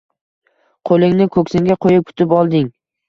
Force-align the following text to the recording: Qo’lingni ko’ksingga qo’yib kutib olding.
Qo’lingni 0.89 1.27
ko’ksingga 1.37 1.77
qo’yib 1.87 2.09
kutib 2.09 2.35
olding. 2.39 2.71